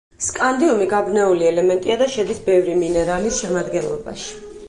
[0.25, 4.35] სკანდიუმი გაბნეული ელემენტია და შედის ბევრი მინერალის შემადგენლობაში.